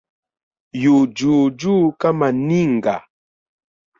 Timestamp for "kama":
2.01-2.27